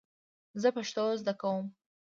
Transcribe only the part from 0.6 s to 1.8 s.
زه پښتو زده کوم